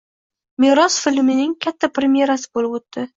[0.63, 3.05] “Meros” filmining katta premerasi bo‘lib o‘tdi